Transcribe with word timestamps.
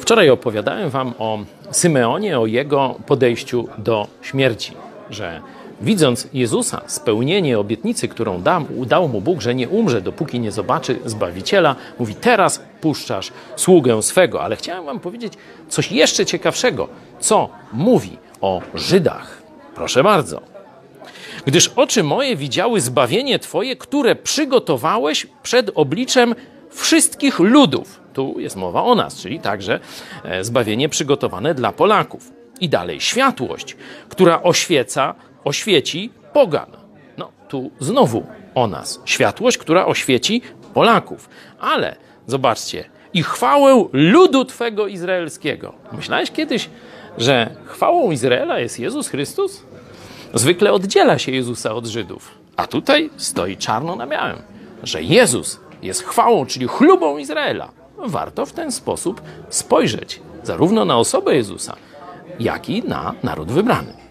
Wczoraj 0.00 0.30
opowiadałem 0.30 0.90
Wam 0.90 1.14
o 1.18 1.38
Symeonie, 1.70 2.40
o 2.40 2.46
jego 2.46 2.94
podejściu 3.06 3.68
do 3.78 4.06
śmierci, 4.22 4.72
że 5.10 5.40
widząc 5.80 6.28
Jezusa, 6.32 6.80
spełnienie 6.86 7.58
obietnicy, 7.58 8.08
którą 8.08 8.42
dał, 8.42 8.64
dał 8.86 9.08
mu 9.08 9.20
Bóg, 9.20 9.40
że 9.40 9.54
nie 9.54 9.68
umrze, 9.68 10.00
dopóki 10.00 10.40
nie 10.40 10.52
zobaczy 10.52 10.98
Zbawiciela, 11.04 11.76
mówi: 11.98 12.14
Teraz 12.14 12.62
puszczasz 12.80 13.32
sługę 13.56 14.02
swego. 14.02 14.42
Ale 14.42 14.56
chciałem 14.56 14.84
Wam 14.84 15.00
powiedzieć 15.00 15.32
coś 15.68 15.92
jeszcze 15.92 16.26
ciekawszego, 16.26 16.88
co 17.20 17.48
mówi 17.72 18.18
o 18.40 18.62
Żydach. 18.74 19.42
Proszę 19.74 20.02
bardzo. 20.02 20.40
Gdyż 21.46 21.68
oczy 21.76 22.02
moje 22.02 22.36
widziały 22.36 22.80
zbawienie 22.80 23.38
Twoje, 23.38 23.76
które 23.76 24.16
przygotowałeś 24.16 25.26
przed 25.42 25.70
obliczem 25.74 26.34
wszystkich 26.70 27.38
ludów. 27.38 28.00
Tu 28.18 28.40
jest 28.40 28.56
mowa 28.56 28.82
o 28.82 28.94
nas, 28.94 29.20
czyli 29.20 29.40
także 29.40 29.80
e, 30.24 30.44
zbawienie 30.44 30.88
przygotowane 30.88 31.54
dla 31.54 31.72
Polaków. 31.72 32.32
I 32.60 32.68
dalej, 32.68 33.00
światłość, 33.00 33.76
która 34.08 34.42
oświeca, 34.42 35.14
oświeci 35.44 36.10
pogan. 36.32 36.66
No, 37.18 37.30
tu 37.48 37.70
znowu 37.80 38.26
o 38.54 38.66
nas. 38.66 39.00
Światłość, 39.04 39.58
która 39.58 39.86
oświeci 39.86 40.42
Polaków. 40.74 41.28
Ale 41.60 41.96
zobaczcie, 42.26 42.84
i 43.12 43.22
chwałę 43.22 43.84
ludu 43.92 44.44
Twego 44.44 44.86
izraelskiego. 44.86 45.74
Myślałeś 45.92 46.30
kiedyś, 46.30 46.70
że 47.18 47.50
chwałą 47.64 48.10
Izraela 48.10 48.58
jest 48.58 48.78
Jezus 48.78 49.08
Chrystus? 49.08 49.62
Zwykle 50.34 50.72
oddziela 50.72 51.18
się 51.18 51.32
Jezusa 51.32 51.74
od 51.74 51.86
Żydów, 51.86 52.38
a 52.56 52.66
tutaj 52.66 53.10
stoi 53.16 53.56
czarno 53.56 53.96
na 53.96 54.06
białym, 54.06 54.38
że 54.82 55.02
Jezus 55.02 55.60
jest 55.82 56.04
chwałą, 56.04 56.46
czyli 56.46 56.66
chlubą 56.66 57.18
Izraela. 57.18 57.77
Warto 58.06 58.46
w 58.46 58.52
ten 58.52 58.72
sposób 58.72 59.22
spojrzeć 59.48 60.22
zarówno 60.42 60.84
na 60.84 60.98
osobę 60.98 61.36
Jezusa, 61.36 61.76
jak 62.40 62.68
i 62.68 62.82
na 62.82 63.14
naród 63.22 63.52
wybrany. 63.52 64.07